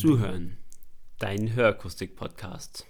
Zuhören, 0.00 0.56
dein 1.18 1.54
Hörakustik-Podcast. 1.54 2.86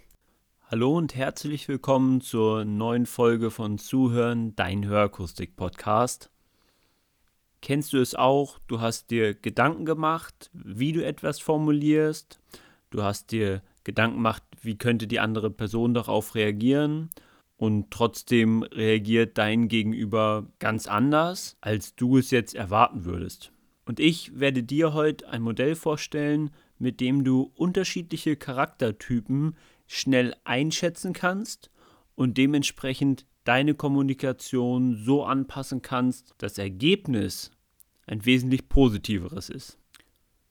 Hallo 0.68 0.96
und 0.96 1.16
herzlich 1.16 1.66
willkommen 1.66 2.20
zur 2.20 2.64
neuen 2.64 3.04
Folge 3.04 3.50
von 3.50 3.78
Zuhören, 3.78 4.54
dein 4.54 4.86
Hörakustik-Podcast. 4.86 6.30
Kennst 7.62 7.94
du 7.94 7.98
es 7.98 8.14
auch? 8.14 8.60
Du 8.68 8.80
hast 8.80 9.10
dir 9.10 9.34
Gedanken 9.34 9.86
gemacht, 9.86 10.50
wie 10.52 10.92
du 10.92 11.04
etwas 11.04 11.40
formulierst. 11.40 12.38
Du 12.90 13.02
hast 13.02 13.32
dir 13.32 13.64
Gedanken 13.82 14.18
gemacht, 14.18 14.44
wie 14.62 14.78
könnte 14.78 15.08
die 15.08 15.18
andere 15.18 15.50
Person 15.50 15.94
darauf 15.94 16.36
reagieren. 16.36 17.10
Und 17.56 17.90
trotzdem 17.90 18.62
reagiert 18.62 19.36
dein 19.36 19.66
Gegenüber 19.66 20.46
ganz 20.60 20.86
anders, 20.86 21.56
als 21.60 21.96
du 21.96 22.18
es 22.18 22.30
jetzt 22.30 22.54
erwarten 22.54 23.04
würdest. 23.04 23.50
Und 23.84 23.98
ich 23.98 24.38
werde 24.38 24.62
dir 24.62 24.94
heute 24.94 25.28
ein 25.28 25.42
Modell 25.42 25.74
vorstellen, 25.74 26.52
mit 26.80 27.00
dem 27.00 27.22
du 27.24 27.52
unterschiedliche 27.54 28.36
Charaktertypen 28.36 29.54
schnell 29.86 30.34
einschätzen 30.44 31.12
kannst 31.12 31.70
und 32.14 32.38
dementsprechend 32.38 33.26
deine 33.44 33.74
Kommunikation 33.74 34.96
so 34.96 35.24
anpassen 35.24 35.82
kannst, 35.82 36.30
dass 36.38 36.54
das 36.54 36.58
Ergebnis 36.58 37.50
ein 38.06 38.24
wesentlich 38.24 38.68
positiveres 38.68 39.50
ist. 39.50 39.78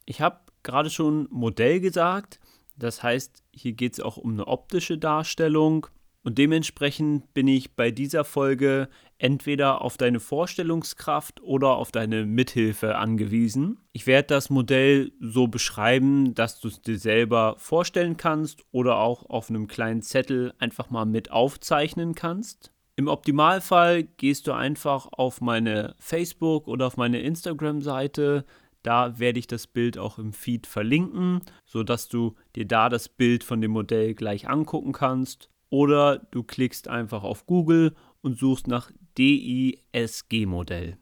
Ich 0.06 0.22
habe 0.22 0.40
gerade 0.64 0.90
schon 0.90 1.28
Modell 1.32 1.80
gesagt, 1.80 2.40
das 2.78 3.04
heißt, 3.04 3.44
hier 3.54 3.74
geht 3.74 3.94
es 3.94 4.00
auch 4.00 4.18
um 4.18 4.34
eine 4.34 4.48
optische 4.48 4.98
Darstellung 4.98 5.88
und 6.24 6.38
dementsprechend 6.38 7.34
bin 7.34 7.48
ich 7.48 7.76
bei 7.76 7.92
dieser 7.92 8.24
Folge 8.24 8.90
entweder 9.20 9.82
auf 9.82 9.98
deine 9.98 10.20
Vorstellungskraft 10.20 11.42
oder 11.44 11.76
auf 11.76 11.92
deine 11.92 12.26
Mithilfe 12.26 12.98
angewiesen. 12.98 13.78
Ich 13.92 14.08
werde 14.08 14.30
das 14.30 14.50
Modell 14.50 15.12
so 15.20 15.48
beschreiben, 15.48 16.34
dass 16.34 16.60
du 16.60 16.70
es 16.70 16.82
dir 16.82 16.98
selber 16.98 17.56
vorstellen 17.58 18.18
kannst 18.18 18.64
oder 18.72 18.98
auch 18.98 19.30
auf 19.30 19.50
einem 19.50 19.68
kleinen 19.68 20.02
Zettel 20.02 20.54
einfach 20.58 20.90
mal 20.90 21.06
mit 21.06 21.32
aufzeichnen 21.32 22.16
kannst. 22.16 22.72
Im 22.96 23.08
Optimalfall 23.08 24.04
gehst 24.04 24.48
du 24.48 24.54
einfach 24.54 25.08
auf 25.12 25.42
meine 25.42 25.96
Facebook 26.00 26.68
oder 26.68 26.88
auf 26.88 26.98
meine 26.98 27.22
Instagram-Seite. 27.22 28.46
Da 28.84 29.20
werde 29.20 29.40
ich 29.40 29.48
das 29.48 29.68
Bild 29.68 29.98
auch 29.98 30.18
im 30.18 30.34
Feed 30.34 30.68
verlinken, 30.68 31.42
sodass 31.66 32.08
du 32.08 32.36
dir 32.56 32.66
da 32.66 32.90
das 32.90 33.10
Bild 33.10 33.44
von 33.44 33.62
dem 33.62 33.72
Modell 33.72 34.16
gleich 34.16 34.50
angucken 34.50 34.94
kannst. 34.94 35.50
Oder 35.70 36.18
du 36.32 36.44
klickst 36.44 36.88
einfach 36.88 37.24
auf 37.24 37.46
Google 37.46 37.96
und 38.22 38.38
suchst 38.38 38.68
nach 38.68 38.92
DISG-Modell. 39.18 40.98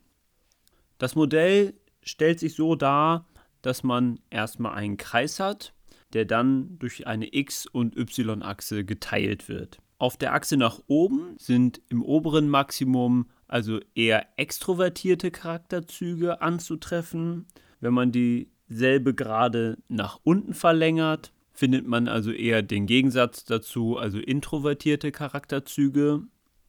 Das 0.98 1.16
Modell 1.16 1.74
stellt 2.02 2.40
sich 2.40 2.56
so 2.56 2.76
dar, 2.76 3.28
dass 3.62 3.84
man 3.84 4.20
erstmal 4.30 4.74
einen 4.74 4.98
Kreis 4.98 5.40
hat, 5.40 5.74
der 6.14 6.26
dann 6.26 6.80
durch 6.80 7.06
eine 7.06 7.34
X- 7.34 7.68
und 7.68 7.98
Y-Achse 7.98 8.86
geteilt 8.86 9.50
wird. 9.50 9.80
Auf 10.00 10.16
der 10.16 10.34
Achse 10.34 10.58
nach 10.58 10.80
oben 10.88 11.36
sind 11.38 11.82
im 11.90 12.04
oberen 12.04 12.50
Maximum 12.50 13.28
also 13.48 13.80
eher 13.96 14.28
extrovertierte 14.38 15.32
Charakterzüge 15.32 16.42
anzutreffen. 16.42 17.48
Wenn 17.80 17.94
man 17.94 18.12
dieselbe 18.12 19.14
gerade 19.16 19.78
nach 19.88 20.20
unten 20.24 20.54
verlängert, 20.54 21.32
findet 21.52 21.88
man 21.88 22.08
also 22.08 22.32
eher 22.32 22.62
den 22.62 22.86
Gegensatz 22.86 23.46
dazu, 23.46 23.98
also 23.98 24.20
introvertierte 24.20 25.12
Charakterzüge. 25.12 26.24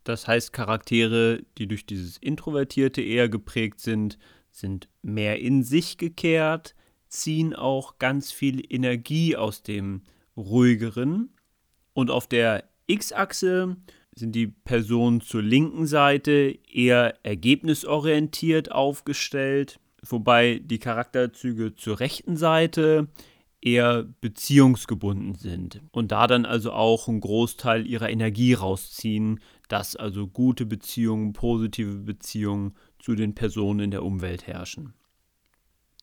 Das 0.09 0.27
heißt, 0.27 0.55
Charaktere, 0.55 1.43
die 1.59 1.67
durch 1.67 1.85
dieses 1.85 2.17
Introvertierte 2.17 3.03
eher 3.03 3.29
geprägt 3.29 3.81
sind, 3.81 4.17
sind 4.51 4.89
mehr 5.03 5.39
in 5.39 5.63
sich 5.63 5.99
gekehrt, 5.99 6.75
ziehen 7.09 7.55
auch 7.55 7.99
ganz 7.99 8.33
viel 8.33 8.63
Energie 8.73 9.37
aus 9.37 9.63
dem 9.63 10.01
ruhigeren. 10.35 11.29
Und 11.93 12.11
auf 12.11 12.27
der 12.27 12.65
X-Achse 12.87 13.77
sind 14.15 14.33
die 14.33 14.47
Personen 14.47 15.21
zur 15.21 15.43
linken 15.43 15.87
Seite 15.87 16.59
eher 16.73 17.23
ergebnisorientiert 17.23 18.73
aufgestellt, 18.73 19.79
wobei 20.01 20.59
die 20.65 20.79
Charakterzüge 20.79 21.75
zur 21.75 22.01
rechten 22.01 22.39
Seite 22.39 23.09
eher 23.61 24.05
beziehungsgebunden 24.21 25.35
sind 25.35 25.83
und 25.91 26.13
da 26.13 26.27
dann 26.27 26.45
also 26.45 26.73
auch 26.73 27.09
einen 27.09 27.21
Großteil 27.21 27.87
ihrer 27.87 28.09
Energie 28.09 28.55
rausziehen, 28.55 29.41
dass 29.69 29.97
also 29.97 30.29
gute 30.29 30.65
Beziehungen, 30.65 31.33
positive 31.33 31.99
Beziehungen 31.99 32.75
zu 32.99 33.15
den 33.15 33.35
Personen 33.35 33.81
in 33.81 33.91
der 33.91 34.05
Umwelt 34.05 34.47
herrschen. 34.47 34.95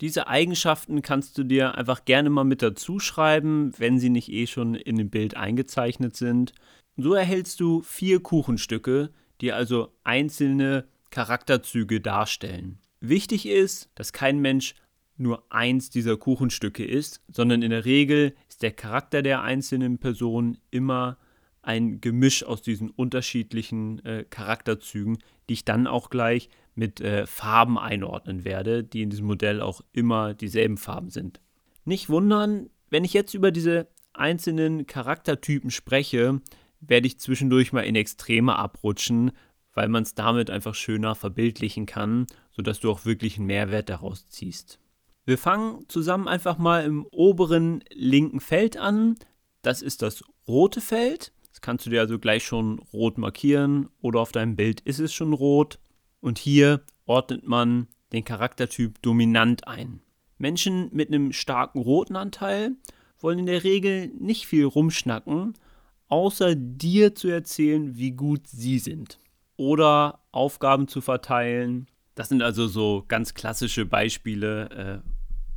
Diese 0.02 0.28
Eigenschaften 0.28 1.02
kannst 1.02 1.38
du 1.38 1.44
dir 1.44 1.76
einfach 1.76 2.04
gerne 2.04 2.30
mal 2.30 2.44
mit 2.44 2.62
dazu 2.62 3.00
schreiben, 3.00 3.72
wenn 3.78 4.00
sie 4.00 4.10
nicht 4.10 4.30
eh 4.30 4.46
schon 4.46 4.76
in 4.76 4.98
dem 4.98 5.10
Bild 5.10 5.38
eingezeichnet 5.38 6.18
sind. 6.18 6.54
So 6.98 7.14
erhältst 7.14 7.62
du 7.62 7.82
vier 7.82 8.22
Kuchenstücke, 8.22 9.12
die 9.40 9.54
also 9.54 9.94
einzelne 10.04 10.86
Charakterzüge 11.12 12.02
darstellen. 12.02 12.80
Wichtig 13.00 13.48
ist, 13.48 13.90
dass 13.96 14.12
kein 14.12 14.40
Mensch 14.40 14.76
nur 15.18 15.52
eins 15.52 15.90
dieser 15.90 16.18
Kuchenstücke 16.18 16.84
ist, 16.84 17.22
sondern 17.28 17.62
in 17.62 17.72
der 17.72 17.86
Regel 17.86 18.36
ist 18.50 18.64
der 18.64 18.72
Charakter 18.72 19.22
der 19.22 19.42
einzelnen 19.42 19.98
Person 19.98 20.58
immer 20.72 21.18
ein 21.62 22.00
Gemisch 22.00 22.44
aus 22.44 22.62
diesen 22.62 22.90
unterschiedlichen 22.90 24.04
äh, 24.06 24.26
Charakterzügen, 24.30 25.18
die 25.50 25.54
ich 25.54 25.66
dann 25.66 25.88
auch 25.88 26.10
gleich 26.10 26.50
mit 26.76 27.02
äh, 27.02 27.26
Farben 27.26 27.80
einordnen 27.80 28.44
werde, 28.44 28.84
die 28.84 29.02
in 29.02 29.10
diesem 29.10 29.26
Modell 29.26 29.62
auch 29.62 29.82
immer 29.94 30.34
dieselben 30.34 30.78
Farben 30.78 31.10
sind. 31.10 31.40
Nicht 31.86 32.10
wundern, 32.10 32.70
wenn 32.90 33.04
ich 33.04 33.14
jetzt 33.14 33.34
über 33.34 33.52
diese 33.52 33.88
einzelnen 34.14 34.86
Charaktertypen 34.86 35.72
spreche, 35.72 36.42
werde 36.82 37.08
ich 37.08 37.20
zwischendurch 37.20 37.74
mal 37.74 37.82
in 37.82 37.96
Extreme 37.96 38.58
abrutschen, 38.58 39.32
weil 39.74 39.88
man 39.88 40.04
es 40.04 40.16
damit 40.16 40.50
einfach 40.50 40.76
schöner 40.76 41.16
verbildlichen 41.16 41.86
kann, 41.86 42.28
sodass 42.52 42.80
du 42.80 42.92
auch 42.92 43.06
wirklich 43.06 43.38
einen 43.38 43.48
Mehrwert 43.48 43.90
daraus 43.90 44.30
ziehst. 44.30 44.80
Wir 45.26 45.38
fangen 45.38 45.86
zusammen 45.88 46.28
einfach 46.28 46.58
mal 46.58 46.86
im 46.86 47.06
oberen 47.12 47.84
linken 47.92 48.40
Feld 48.40 48.78
an. 48.78 49.16
Das 49.62 49.82
ist 49.82 50.02
das 50.02 50.24
rote 50.48 50.82
Feld. 50.82 51.34
Das 51.50 51.62
kannst 51.62 51.86
du 51.86 51.90
dir 51.90 52.02
also 52.02 52.20
gleich 52.20 52.44
schon 52.44 52.80
rot 52.94 53.18
markieren 53.18 53.90
oder 54.02 54.20
auf 54.20 54.32
deinem 54.32 54.56
Bild 54.56 54.82
ist 54.82 55.00
es 55.00 55.14
schon 55.14 55.34
rot. 55.34 55.80
Und 56.22 56.38
hier 56.38 56.82
ordnet 57.06 57.48
man 57.48 57.88
den 58.12 58.24
Charaktertyp 58.24 59.02
dominant 59.02 59.68
ein. 59.68 60.02
Menschen 60.38 60.90
mit 60.92 61.08
einem 61.08 61.32
starken 61.32 61.80
roten 61.82 62.16
Anteil 62.16 62.72
wollen 63.20 63.40
in 63.40 63.46
der 63.46 63.64
Regel 63.64 64.10
nicht 64.20 64.46
viel 64.46 64.66
rumschnacken, 64.66 65.54
außer 66.08 66.56
dir 66.56 67.16
zu 67.16 67.30
erzählen, 67.30 67.98
wie 67.98 68.12
gut 68.12 68.48
sie 68.48 68.80
sind. 68.80 69.20
Oder 69.58 70.20
Aufgaben 70.32 70.88
zu 70.88 71.02
verteilen. 71.02 71.88
Das 72.14 72.30
sind 72.30 72.42
also 72.42 72.68
so 72.68 73.04
ganz 73.08 73.34
klassische 73.34 73.86
Beispiele, 73.86 75.02
äh, 75.04 75.15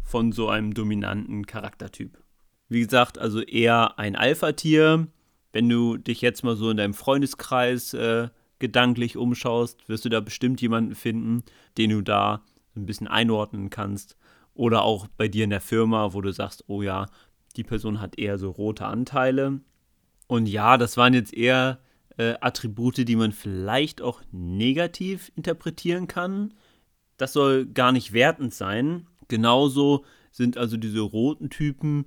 von 0.08 0.32
so 0.32 0.48
einem 0.48 0.72
dominanten 0.72 1.46
Charaktertyp. 1.46 2.18
Wie 2.70 2.80
gesagt, 2.80 3.18
also 3.18 3.42
eher 3.42 3.98
ein 3.98 4.16
Alpha-Tier. 4.16 5.06
Wenn 5.52 5.68
du 5.68 5.98
dich 5.98 6.22
jetzt 6.22 6.42
mal 6.42 6.56
so 6.56 6.70
in 6.70 6.78
deinem 6.78 6.94
Freundeskreis 6.94 7.92
äh, 7.92 8.28
gedanklich 8.58 9.18
umschaust, 9.18 9.86
wirst 9.88 10.06
du 10.06 10.08
da 10.08 10.20
bestimmt 10.20 10.62
jemanden 10.62 10.94
finden, 10.94 11.42
den 11.76 11.90
du 11.90 12.00
da 12.00 12.42
ein 12.74 12.86
bisschen 12.86 13.06
einordnen 13.06 13.68
kannst. 13.68 14.16
Oder 14.54 14.82
auch 14.82 15.08
bei 15.08 15.28
dir 15.28 15.44
in 15.44 15.50
der 15.50 15.60
Firma, 15.60 16.14
wo 16.14 16.22
du 16.22 16.32
sagst, 16.32 16.64
oh 16.68 16.80
ja, 16.80 17.06
die 17.56 17.64
Person 17.64 18.00
hat 18.00 18.18
eher 18.18 18.38
so 18.38 18.50
rote 18.50 18.86
Anteile. 18.86 19.60
Und 20.26 20.48
ja, 20.48 20.78
das 20.78 20.96
waren 20.96 21.12
jetzt 21.12 21.34
eher 21.34 21.80
äh, 22.16 22.34
Attribute, 22.40 23.06
die 23.06 23.16
man 23.16 23.32
vielleicht 23.32 24.00
auch 24.00 24.22
negativ 24.32 25.30
interpretieren 25.36 26.06
kann. 26.06 26.54
Das 27.18 27.34
soll 27.34 27.66
gar 27.66 27.92
nicht 27.92 28.14
wertend 28.14 28.54
sein. 28.54 29.06
Genauso 29.28 30.04
sind 30.30 30.56
also 30.56 30.76
diese 30.76 31.00
roten 31.00 31.50
Typen 31.50 32.06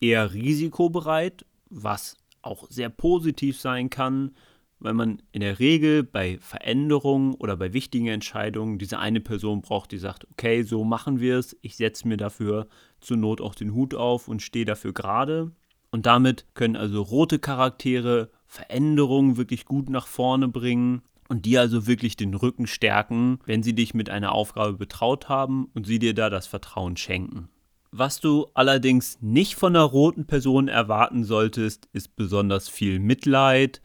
eher 0.00 0.32
risikobereit, 0.34 1.44
was 1.70 2.16
auch 2.42 2.68
sehr 2.70 2.90
positiv 2.90 3.58
sein 3.58 3.90
kann, 3.90 4.32
weil 4.78 4.94
man 4.94 5.22
in 5.32 5.40
der 5.40 5.60
Regel 5.60 6.02
bei 6.02 6.38
Veränderungen 6.40 7.34
oder 7.34 7.56
bei 7.56 7.72
wichtigen 7.72 8.08
Entscheidungen 8.08 8.78
diese 8.78 8.98
eine 8.98 9.20
Person 9.20 9.62
braucht, 9.62 9.92
die 9.92 9.98
sagt, 9.98 10.26
okay, 10.30 10.62
so 10.62 10.84
machen 10.84 11.20
wir 11.20 11.38
es, 11.38 11.56
ich 11.62 11.76
setze 11.76 12.06
mir 12.06 12.18
dafür 12.18 12.68
zur 13.00 13.16
Not 13.16 13.40
auch 13.40 13.54
den 13.54 13.72
Hut 13.72 13.94
auf 13.94 14.28
und 14.28 14.42
stehe 14.42 14.66
dafür 14.66 14.92
gerade. 14.92 15.52
Und 15.90 16.06
damit 16.06 16.44
können 16.54 16.76
also 16.76 17.02
rote 17.02 17.38
Charaktere 17.38 18.30
Veränderungen 18.46 19.36
wirklich 19.36 19.64
gut 19.64 19.88
nach 19.88 20.06
vorne 20.06 20.48
bringen 20.48 21.02
und 21.28 21.46
dir 21.46 21.60
also 21.60 21.86
wirklich 21.86 22.16
den 22.16 22.34
Rücken 22.34 22.66
stärken, 22.66 23.38
wenn 23.46 23.62
sie 23.62 23.74
dich 23.74 23.94
mit 23.94 24.10
einer 24.10 24.32
Aufgabe 24.32 24.74
betraut 24.74 25.28
haben 25.28 25.70
und 25.74 25.86
sie 25.86 25.98
dir 25.98 26.14
da 26.14 26.30
das 26.30 26.46
Vertrauen 26.46 26.96
schenken. 26.96 27.48
Was 27.90 28.20
du 28.20 28.48
allerdings 28.54 29.18
nicht 29.20 29.54
von 29.54 29.76
einer 29.76 29.84
roten 29.84 30.26
Person 30.26 30.68
erwarten 30.68 31.24
solltest, 31.24 31.88
ist 31.92 32.16
besonders 32.16 32.68
viel 32.68 32.98
Mitleid 32.98 33.80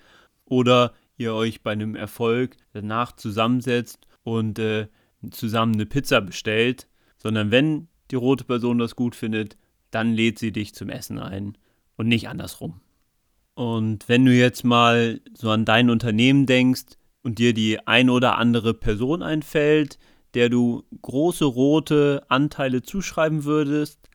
oder 0.45 0.93
ihr 1.17 1.33
euch 1.33 1.61
bei 1.61 1.73
einem 1.73 1.95
Erfolg 1.95 2.57
danach 2.73 3.11
zusammensetzt 3.11 4.07
und 4.23 4.57
äh, 4.57 4.87
zusammen 5.31 5.75
eine 5.75 5.85
Pizza 5.85 6.21
bestellt, 6.21 6.87
sondern 7.17 7.51
wenn 7.51 7.87
die 8.09 8.15
rote 8.15 8.45
Person 8.45 8.79
das 8.79 8.95
gut 8.95 9.15
findet, 9.15 9.57
dann 9.91 10.13
lädt 10.13 10.39
sie 10.39 10.51
dich 10.51 10.73
zum 10.73 10.89
Essen 10.89 11.19
ein 11.19 11.57
und 11.95 12.07
nicht 12.07 12.29
andersrum. 12.29 12.81
Und 13.53 14.07
wenn 14.07 14.25
du 14.25 14.33
jetzt 14.33 14.63
mal 14.63 15.19
so 15.33 15.49
an 15.49 15.65
dein 15.65 15.89
Unternehmen 15.89 16.45
denkst 16.45 16.97
und 17.23 17.39
dir 17.39 17.53
die 17.53 17.85
ein 17.87 18.09
oder 18.09 18.37
andere 18.37 18.73
Person 18.73 19.21
einfällt, 19.21 19.99
der 20.33 20.49
du 20.49 20.83
große 21.01 21.45
rote 21.45 22.23
Anteile 22.29 22.81
zuschreiben 22.81 23.43
würdest, 23.43 24.09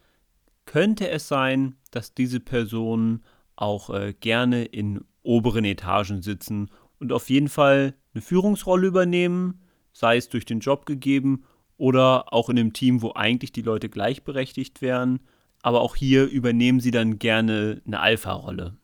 könnte 0.67 1.09
es 1.09 1.29
sein, 1.29 1.77
dass 1.91 2.15
diese 2.15 2.41
Personen 2.41 3.23
auch 3.57 3.91
äh, 3.91 4.15
gerne 4.19 4.65
in 4.65 5.05
oberen 5.23 5.65
Etagen 5.65 6.23
sitzen 6.23 6.71
und 6.99 7.13
auf 7.13 7.31
jeden 7.31 7.49
Fall 7.49 7.95
eine 8.15 8.23
Führungsrolle 8.23 8.87
übernehmen, 8.87 9.61
sei 9.93 10.17
es 10.17 10.29
durch 10.29 10.45
den 10.45 10.61
Job 10.61 10.87
gegeben 10.87 11.45
oder 11.77 12.33
auch 12.33 12.49
in 12.49 12.59
einem 12.59 12.73
Team, 12.73 13.03
wo 13.03 13.13
eigentlich 13.15 13.53
die 13.53 13.63
Leute 13.63 13.89
gleichberechtigt 13.89 14.81
wären. 14.81 15.21
Aber 15.63 15.81
auch 15.81 15.97
hier 15.97 16.27
übernehmen 16.29 16.81
sie 16.81 16.91
dann 16.91 17.19
gerne 17.19 17.83
eine 17.87 18.01
Alpha-Rolle. 18.01 18.77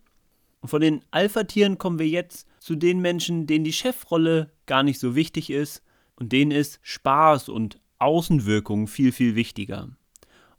Und 0.60 0.68
von 0.68 0.80
den 0.80 1.04
Alpha-Tieren 1.10 1.78
kommen 1.78 1.98
wir 1.98 2.08
jetzt 2.08 2.46
zu 2.60 2.76
den 2.76 3.00
Menschen, 3.00 3.46
denen 3.46 3.64
die 3.64 3.72
Chefrolle 3.72 4.52
gar 4.66 4.84
nicht 4.84 5.00
so 5.00 5.16
wichtig 5.16 5.50
ist 5.50 5.82
und 6.14 6.30
denen 6.30 6.52
ist 6.52 6.78
Spaß 6.82 7.48
und 7.48 7.80
Außenwirkung 7.98 8.86
viel, 8.86 9.10
viel 9.10 9.34
wichtiger. 9.34 9.88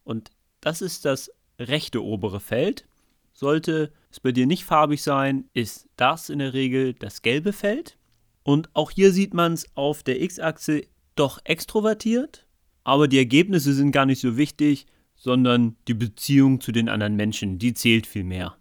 Und 0.03 0.31
das 0.59 0.81
ist 0.81 1.05
das 1.05 1.31
rechte 1.59 2.03
obere 2.03 2.39
Feld. 2.39 2.87
Sollte 3.33 3.93
es 4.09 4.19
bei 4.19 4.31
dir 4.31 4.47
nicht 4.47 4.65
farbig 4.65 5.01
sein, 5.01 5.45
ist 5.53 5.87
das 5.95 6.29
in 6.29 6.39
der 6.39 6.53
Regel 6.53 6.93
das 6.93 7.21
gelbe 7.21 7.53
Feld. 7.53 7.97
Und 8.43 8.69
auch 8.73 8.91
hier 8.91 9.11
sieht 9.11 9.33
man 9.33 9.53
es 9.53 9.65
auf 9.75 10.03
der 10.03 10.21
X-Achse 10.21 10.83
doch 11.15 11.39
extrovertiert, 11.43 12.47
aber 12.83 13.07
die 13.07 13.19
Ergebnisse 13.19 13.73
sind 13.73 13.91
gar 13.91 14.07
nicht 14.07 14.21
so 14.21 14.37
wichtig, 14.37 14.87
sondern 15.15 15.75
die 15.87 15.93
Beziehung 15.93 16.61
zu 16.61 16.71
den 16.71 16.89
anderen 16.89 17.15
Menschen, 17.15 17.59
die 17.59 17.75
zählt 17.75 18.07
viel 18.07 18.23
mehr. 18.23 18.57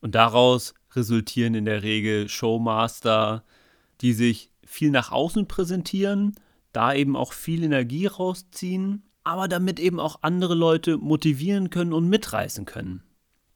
Und 0.00 0.14
daraus 0.14 0.74
resultieren 0.96 1.54
in 1.54 1.64
der 1.64 1.82
Regel 1.82 2.28
Showmaster, 2.28 3.44
die 4.00 4.12
sich 4.12 4.50
viel 4.64 4.90
nach 4.90 5.12
außen 5.12 5.46
präsentieren, 5.46 6.34
da 6.72 6.94
eben 6.94 7.16
auch 7.16 7.32
viel 7.32 7.62
Energie 7.62 8.06
rausziehen, 8.06 9.02
aber 9.22 9.48
damit 9.48 9.80
eben 9.80 10.00
auch 10.00 10.18
andere 10.22 10.54
Leute 10.54 10.98
motivieren 10.98 11.70
können 11.70 11.92
und 11.92 12.08
mitreißen 12.08 12.64
können. 12.64 13.02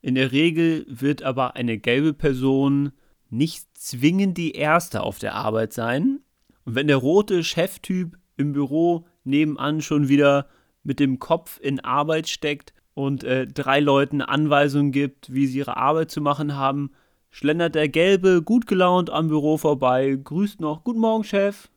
In 0.01 0.15
der 0.15 0.33
Regel 0.33 0.87
wird 0.89 1.23
aber 1.23 1.57
eine 1.57 1.79
gelbe 1.79 2.15
Person 2.15 2.93
nicht 3.31 3.67
zwingend 3.75 4.39
die 4.39 4.53
erste 4.53 5.03
auf 5.03 5.19
der 5.19 5.35
Arbeit 5.35 5.73
sein. 5.73 6.21
Und 6.65 6.75
wenn 6.75 6.87
der 6.87 6.97
rote 6.97 7.45
Cheftyp 7.45 8.17
im 8.37 8.53
Büro 8.53 9.07
nebenan 9.25 9.83
schon 9.83 10.09
wieder 10.09 10.49
mit 10.83 11.01
dem 11.01 11.19
Kopf 11.19 11.59
in 11.61 11.81
Arbeit 11.81 12.29
steckt 12.29 12.73
und 12.95 13.25
äh, 13.25 13.47
drei 13.47 13.81
Leuten 13.81 14.23
Anweisungen 14.23 14.93
gibt, 14.93 15.33
wie 15.33 15.47
sie 15.47 15.59
ihre 15.59 15.77
Arbeit 15.77 16.11
zu 16.11 16.21
machen 16.21 16.55
haben, 16.55 16.91
schlendert 17.31 17.75
der 17.75 17.89
Gelbe 17.89 18.43
gut 18.43 18.67
gelaunt 18.67 19.11
am 19.11 19.29
Büro 19.29 19.57
vorbei, 19.57 20.19
grüßt 20.23 20.61
noch 20.61 20.85
Guten 20.85 21.01
Morgen, 21.01 21.25
Chef, 21.25 21.69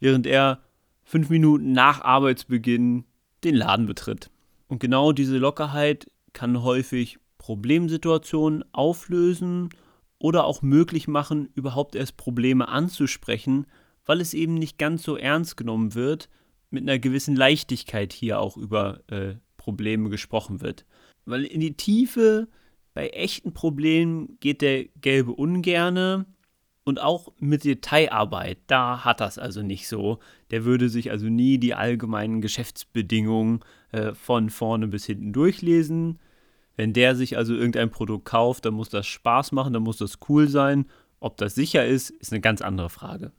während 0.00 0.26
er 0.26 0.60
fünf 1.02 1.30
Minuten 1.30 1.72
nach 1.72 2.00
Arbeitsbeginn 2.02 3.04
den 3.44 3.54
Laden 3.54 3.86
betritt. 3.86 4.30
Und 4.66 4.80
genau 4.80 5.12
diese 5.12 5.38
Lockerheit 5.38 6.10
kann 6.32 6.62
häufig 6.62 7.18
Problemsituationen 7.38 8.64
auflösen 8.72 9.68
oder 10.18 10.44
auch 10.44 10.62
möglich 10.62 11.06
machen, 11.08 11.50
überhaupt 11.54 11.94
erst 11.94 12.16
Probleme 12.16 12.68
anzusprechen, 12.68 13.66
weil 14.06 14.20
es 14.20 14.34
eben 14.34 14.54
nicht 14.54 14.78
ganz 14.78 15.02
so 15.02 15.16
ernst 15.16 15.56
genommen 15.56 15.94
wird, 15.94 16.28
mit 16.70 16.82
einer 16.82 16.98
gewissen 16.98 17.36
Leichtigkeit 17.36 18.12
hier 18.12 18.40
auch 18.40 18.56
über 18.56 19.00
äh, 19.08 19.34
Probleme 19.56 20.08
gesprochen 20.08 20.60
wird. 20.60 20.84
Weil 21.24 21.44
in 21.44 21.60
die 21.60 21.76
Tiefe 21.76 22.48
bei 22.94 23.08
echten 23.08 23.52
Problemen 23.52 24.38
geht 24.40 24.62
der 24.62 24.84
Gelbe 24.84 25.32
ungerne 25.32 26.26
und 26.84 27.00
auch 27.00 27.32
mit 27.38 27.64
Detailarbeit, 27.64 28.58
da 28.66 29.04
hat 29.04 29.20
das 29.20 29.38
also 29.38 29.62
nicht 29.62 29.88
so. 29.88 30.20
Der 30.50 30.64
würde 30.64 30.88
sich 30.88 31.10
also 31.10 31.26
nie 31.26 31.58
die 31.58 31.74
allgemeinen 31.74 32.40
Geschäftsbedingungen 32.40 33.60
äh, 33.90 34.14
von 34.14 34.48
vorne 34.50 34.86
bis 34.86 35.06
hinten 35.06 35.32
durchlesen. 35.32 36.20
Wenn 36.76 36.92
der 36.92 37.16
sich 37.16 37.36
also 37.36 37.54
irgendein 37.54 37.90
Produkt 37.90 38.26
kauft, 38.26 38.64
dann 38.64 38.74
muss 38.74 38.90
das 38.90 39.06
Spaß 39.06 39.52
machen, 39.52 39.72
dann 39.72 39.82
muss 39.82 39.96
das 39.98 40.18
cool 40.28 40.48
sein. 40.48 40.86
Ob 41.20 41.36
das 41.36 41.54
sicher 41.54 41.86
ist, 41.86 42.10
ist 42.10 42.32
eine 42.32 42.40
ganz 42.40 42.60
andere 42.60 42.90
Frage. 42.90 43.32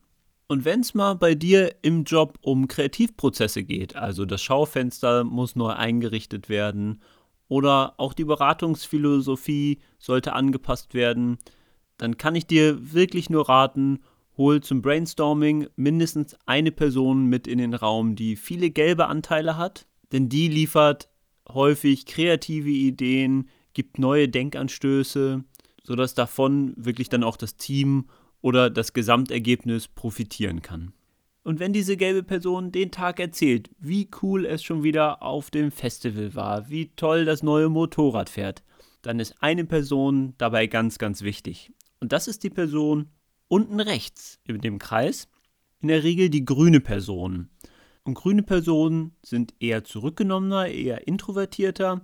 Und 0.47 0.65
wenn 0.65 0.81
es 0.81 0.93
mal 0.93 1.15
bei 1.15 1.35
dir 1.35 1.75
im 1.81 2.03
Job 2.03 2.37
um 2.41 2.67
Kreativprozesse 2.67 3.63
geht, 3.63 3.95
also 3.95 4.25
das 4.25 4.41
Schaufenster 4.41 5.23
muss 5.23 5.55
neu 5.55 5.69
eingerichtet 5.69 6.49
werden 6.49 6.99
oder 7.47 7.93
auch 7.97 8.13
die 8.13 8.25
Beratungsphilosophie 8.25 9.79
sollte 9.99 10.33
angepasst 10.33 10.93
werden, 10.93 11.37
dann 11.97 12.17
kann 12.17 12.35
ich 12.35 12.47
dir 12.47 12.93
wirklich 12.93 13.29
nur 13.29 13.47
raten, 13.47 13.99
hol 14.37 14.61
zum 14.61 14.81
Brainstorming 14.81 15.67
mindestens 15.75 16.35
eine 16.45 16.71
Person 16.71 17.27
mit 17.27 17.47
in 17.47 17.57
den 17.57 17.73
Raum, 17.73 18.15
die 18.15 18.35
viele 18.35 18.69
gelbe 18.69 19.07
Anteile 19.07 19.57
hat, 19.57 19.87
denn 20.11 20.29
die 20.29 20.47
liefert 20.47 21.09
häufig 21.47 22.05
kreative 22.05 22.69
Ideen, 22.69 23.49
gibt 23.73 23.99
neue 23.99 24.27
Denkanstöße, 24.27 25.43
sodass 25.83 26.15
davon 26.15 26.73
wirklich 26.77 27.09
dann 27.09 27.23
auch 27.23 27.37
das 27.37 27.57
Team 27.57 28.05
oder 28.41 28.69
das 28.69 28.93
Gesamtergebnis 28.93 29.87
profitieren 29.87 30.61
kann. 30.61 30.93
Und 31.45 31.59
wenn 31.59 31.73
diese 31.73 31.95
gelbe 31.95 32.23
Person 32.23 32.71
den 32.71 32.89
Tag 32.89 33.19
erzählt, 33.19 33.69
wie 33.77 34.09
cool 34.23 34.47
es 34.47 34.63
schon 34.63 34.81
wieder 34.81 35.21
auf 35.21 35.51
dem 35.51 35.69
Festival 35.69 36.33
war, 36.33 36.71
wie 36.71 36.89
toll 36.95 37.23
das 37.23 37.43
neue 37.43 37.69
Motorrad 37.69 38.31
fährt, 38.31 38.63
dann 39.03 39.19
ist 39.19 39.35
eine 39.41 39.63
Person 39.63 40.33
dabei 40.39 40.65
ganz, 40.65 40.97
ganz 40.97 41.21
wichtig. 41.21 41.71
Und 41.99 42.13
das 42.13 42.27
ist 42.27 42.43
die 42.43 42.49
Person 42.49 43.09
unten 43.47 43.79
rechts 43.79 44.39
in 44.43 44.59
dem 44.59 44.79
Kreis, 44.79 45.27
in 45.81 45.89
der 45.89 46.03
Regel 46.03 46.31
die 46.31 46.45
grüne 46.45 46.79
Person. 46.79 47.49
Und 48.05 48.15
grüne 48.15 48.41
Personen 48.41 49.15
sind 49.23 49.53
eher 49.59 49.83
zurückgenommener, 49.83 50.69
eher 50.69 51.07
introvertierter, 51.07 52.03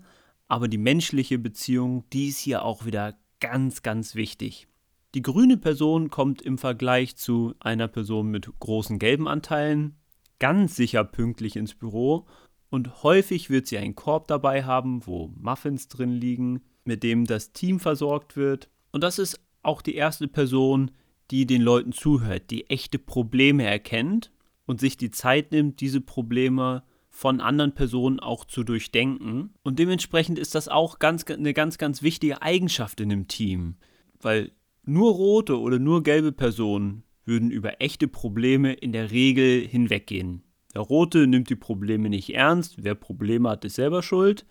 aber 0.50 0.68
die 0.68 0.78
menschliche 0.78 1.40
Beziehung, 1.40 2.08
die 2.14 2.28
ist 2.28 2.38
hier 2.38 2.64
auch 2.64 2.86
wieder 2.86 3.18
ganz, 3.40 3.82
ganz 3.82 4.14
wichtig. 4.14 4.68
Die 5.14 5.22
grüne 5.22 5.58
Person 5.58 6.10
kommt 6.10 6.42
im 6.42 6.58
Vergleich 6.58 7.18
zu 7.18 7.54
einer 7.60 7.88
Person 7.88 8.28
mit 8.28 8.50
großen 8.60 8.98
gelben 8.98 9.28
Anteilen 9.28 9.96
ganz 10.40 10.76
sicher 10.76 11.04
pünktlich 11.04 11.56
ins 11.56 11.76
Büro 11.76 12.26
und 12.70 13.04
häufig 13.04 13.50
wird 13.50 13.68
sie 13.68 13.78
einen 13.78 13.96
Korb 13.96 14.28
dabei 14.28 14.64
haben, 14.64 15.06
wo 15.06 15.28
Muffins 15.36 15.90
drin 15.90 16.14
liegen, 16.14 16.62
mit 16.86 17.04
dem 17.04 17.26
das 17.26 17.52
Team 17.52 17.80
versorgt 17.80 18.38
wird. 18.38 18.70
Und 18.92 19.04
das 19.04 19.20
ist 19.20 19.40
auch 19.62 19.82
die 19.82 19.96
erste 19.96 20.28
Person, 20.28 20.92
die 21.30 21.46
den 21.46 21.62
Leuten 21.62 21.92
zuhört, 21.92 22.50
die 22.50 22.70
echte 22.70 22.98
Probleme 22.98 23.66
erkennt 23.66 24.32
und 24.66 24.80
sich 24.80 24.98
die 24.98 25.12
Zeit 25.12 25.52
nimmt, 25.52 25.82
diese 25.82 26.02
Probleme 26.02 26.84
von 27.10 27.42
anderen 27.42 27.76
Personen 27.76 28.20
auch 28.20 28.46
zu 28.46 28.64
durchdenken. 28.64 29.54
Und 29.64 29.78
dementsprechend 29.78 30.40
ist 30.40 30.56
das 30.56 30.70
auch 30.70 31.00
ganz, 31.00 31.26
eine 31.26 31.54
ganz, 31.54 31.78
ganz 31.78 32.02
wichtige 32.02 32.42
Eigenschaft 32.42 33.02
in 33.02 33.12
einem 33.12 33.28
Team, 33.28 33.76
weil 34.22 34.54
nur 34.84 35.14
rote 35.14 35.60
oder 35.60 35.80
nur 35.80 36.04
gelbe 36.04 36.32
Personen 36.32 37.04
würden 37.26 37.52
über 37.52 37.82
echte 37.82 38.08
Probleme 38.08 38.74
in 38.74 38.92
der 38.92 39.12
Regel 39.12 39.66
hinweggehen. 39.68 40.44
Der 40.74 40.82
rote 40.82 41.28
nimmt 41.28 41.50
die 41.50 41.56
Probleme 41.56 42.10
nicht 42.10 42.34
ernst, 42.34 42.84
wer 42.84 42.96
Probleme 42.96 43.50
hat, 43.50 43.66
ist 43.66 43.76
selber 43.76 44.02
schuld. 44.02 44.46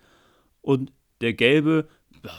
Und 0.61 0.93
der 1.21 1.33
gelbe, 1.33 1.87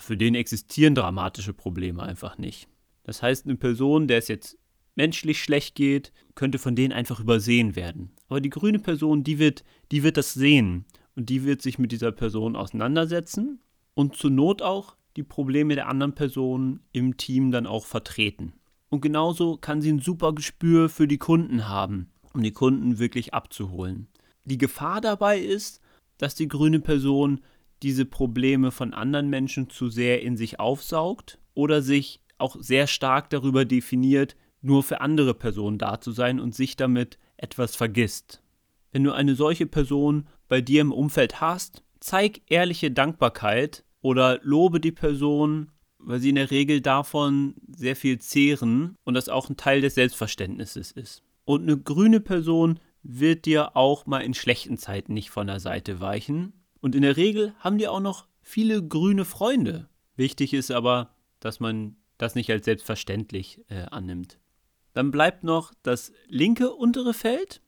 für 0.00 0.16
den 0.16 0.34
existieren 0.34 0.94
dramatische 0.94 1.52
Probleme 1.52 2.02
einfach 2.02 2.38
nicht. 2.38 2.68
Das 3.04 3.22
heißt, 3.22 3.46
eine 3.46 3.56
Person, 3.56 4.06
der 4.06 4.18
es 4.18 4.28
jetzt 4.28 4.58
menschlich 4.94 5.42
schlecht 5.42 5.74
geht, 5.74 6.12
könnte 6.34 6.58
von 6.58 6.76
denen 6.76 6.92
einfach 6.92 7.20
übersehen 7.20 7.74
werden. 7.76 8.12
Aber 8.28 8.40
die 8.40 8.50
grüne 8.50 8.78
Person, 8.78 9.24
die 9.24 9.38
wird, 9.38 9.64
die 9.90 10.02
wird 10.02 10.16
das 10.16 10.34
sehen 10.34 10.84
und 11.16 11.28
die 11.28 11.44
wird 11.44 11.62
sich 11.62 11.78
mit 11.78 11.92
dieser 11.92 12.12
Person 12.12 12.56
auseinandersetzen 12.56 13.60
und 13.94 14.16
zur 14.16 14.30
Not 14.30 14.62
auch 14.62 14.96
die 15.16 15.22
Probleme 15.22 15.74
der 15.74 15.88
anderen 15.88 16.14
Personen 16.14 16.80
im 16.92 17.16
Team 17.16 17.50
dann 17.50 17.66
auch 17.66 17.86
vertreten. 17.86 18.54
Und 18.88 19.00
genauso 19.00 19.56
kann 19.56 19.80
sie 19.80 19.92
ein 19.92 20.00
super 20.00 20.34
Gespür 20.34 20.88
für 20.88 21.08
die 21.08 21.18
Kunden 21.18 21.68
haben, 21.68 22.10
um 22.34 22.42
die 22.42 22.52
Kunden 22.52 22.98
wirklich 22.98 23.32
abzuholen. 23.34 24.08
Die 24.44 24.58
Gefahr 24.58 25.00
dabei 25.00 25.38
ist, 25.38 25.80
dass 26.18 26.34
die 26.34 26.48
grüne 26.48 26.80
Person 26.80 27.40
diese 27.82 28.04
Probleme 28.04 28.70
von 28.70 28.94
anderen 28.94 29.28
Menschen 29.28 29.70
zu 29.70 29.88
sehr 29.88 30.22
in 30.22 30.36
sich 30.36 30.60
aufsaugt 30.60 31.38
oder 31.54 31.82
sich 31.82 32.20
auch 32.38 32.56
sehr 32.60 32.86
stark 32.86 33.30
darüber 33.30 33.64
definiert, 33.64 34.36
nur 34.60 34.82
für 34.82 35.00
andere 35.00 35.34
Personen 35.34 35.78
da 35.78 36.00
zu 36.00 36.12
sein 36.12 36.38
und 36.38 36.54
sich 36.54 36.76
damit 36.76 37.18
etwas 37.36 37.74
vergisst. 37.76 38.42
Wenn 38.92 39.04
du 39.04 39.12
eine 39.12 39.34
solche 39.34 39.66
Person 39.66 40.26
bei 40.48 40.60
dir 40.60 40.80
im 40.80 40.92
Umfeld 40.92 41.40
hast, 41.40 41.82
zeig 41.98 42.42
ehrliche 42.48 42.90
Dankbarkeit 42.90 43.84
oder 44.02 44.40
lobe 44.42 44.80
die 44.80 44.92
Person, 44.92 45.70
weil 45.98 46.20
sie 46.20 46.28
in 46.28 46.34
der 46.34 46.50
Regel 46.50 46.80
davon 46.80 47.54
sehr 47.74 47.96
viel 47.96 48.18
zehren 48.18 48.96
und 49.04 49.14
das 49.14 49.28
auch 49.28 49.48
ein 49.48 49.56
Teil 49.56 49.80
des 49.80 49.94
Selbstverständnisses 49.94 50.92
ist. 50.92 51.22
Und 51.44 51.62
eine 51.62 51.78
grüne 51.78 52.20
Person 52.20 52.80
wird 53.02 53.46
dir 53.46 53.76
auch 53.76 54.06
mal 54.06 54.20
in 54.20 54.34
schlechten 54.34 54.76
Zeiten 54.76 55.14
nicht 55.14 55.30
von 55.30 55.46
der 55.46 55.60
Seite 55.60 56.00
weichen. 56.00 56.52
Und 56.80 56.94
in 56.94 57.02
der 57.02 57.16
Regel 57.16 57.54
haben 57.58 57.78
die 57.78 57.88
auch 57.88 58.00
noch 58.00 58.26
viele 58.42 58.86
grüne 58.86 59.24
Freunde. 59.24 59.88
Wichtig 60.16 60.52
ist 60.52 60.70
aber, 60.70 61.14
dass 61.40 61.60
man 61.60 61.96
das 62.18 62.34
nicht 62.34 62.50
als 62.50 62.64
selbstverständlich 62.64 63.60
äh, 63.68 63.84
annimmt. 63.90 64.38
Dann 64.92 65.10
bleibt 65.10 65.42
noch 65.42 65.72
das 65.82 66.12
linke 66.28 66.72
untere 66.72 67.14
Feld 67.14 67.62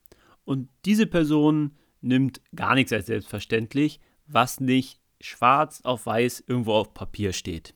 und 0.45 0.69
diese 0.85 1.07
Person 1.07 1.77
nimmt 2.01 2.41
gar 2.55 2.75
nichts 2.75 2.93
als 2.93 3.07
selbstverständlich, 3.07 4.01
was 4.27 4.61
nicht 4.61 5.01
schwarz 5.25 5.81
auf 5.83 6.07
weiß 6.07 6.45
irgendwo 6.47 6.73
auf 6.73 6.95
Papier 6.95 7.33
steht. 7.33 7.75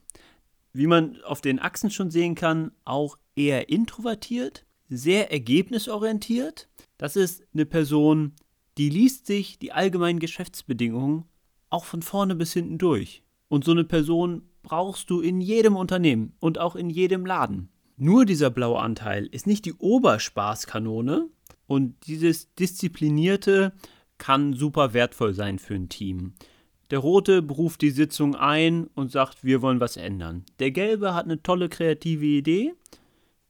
Wie 0.72 0.86
man 0.86 1.20
auf 1.22 1.40
den 1.40 1.58
Achsen 1.58 1.90
schon 1.90 2.10
sehen 2.10 2.34
kann, 2.34 2.72
auch 2.84 3.16
eher 3.34 3.68
introvertiert, 3.68 4.64
sehr 4.88 5.32
ergebnisorientiert. 5.32 6.68
Das 6.98 7.16
ist 7.16 7.42
eine 7.54 7.66
Person, 7.66 8.34
die 8.76 8.90
liest 8.90 9.26
sich 9.26 9.58
die 9.58 9.72
allgemeinen 9.72 10.18
Geschäftsbedingungen 10.18 11.24
auch 11.70 11.84
von 11.84 12.02
vorne 12.02 12.34
bis 12.34 12.52
hinten 12.52 12.78
durch. 12.78 13.22
Und 13.48 13.64
so 13.64 13.72
eine 13.72 13.84
Person 13.84 14.42
brauchst 14.62 15.10
du 15.10 15.20
in 15.20 15.40
jedem 15.40 15.76
Unternehmen 15.76 16.34
und 16.40 16.58
auch 16.58 16.76
in 16.76 16.90
jedem 16.90 17.26
Laden. 17.26 17.70
Nur 17.96 18.24
dieser 18.24 18.50
blaue 18.50 18.78
Anteil 18.78 19.26
ist 19.26 19.46
nicht 19.46 19.64
die 19.64 19.74
Oberspaßkanone 19.74 21.28
und 21.66 22.06
dieses 22.06 22.54
disziplinierte 22.54 23.72
kann 24.18 24.52
super 24.52 24.92
wertvoll 24.92 25.34
sein 25.34 25.58
für 25.58 25.74
ein 25.74 25.88
Team. 25.88 26.34
Der 26.90 27.00
rote 27.00 27.42
beruft 27.42 27.82
die 27.82 27.90
Sitzung 27.90 28.34
ein 28.34 28.86
und 28.94 29.12
sagt, 29.12 29.44
wir 29.44 29.60
wollen 29.60 29.80
was 29.80 29.96
ändern. 29.96 30.44
Der 30.58 30.70
gelbe 30.70 31.14
hat 31.14 31.26
eine 31.26 31.42
tolle 31.42 31.68
kreative 31.68 32.24
Idee. 32.24 32.72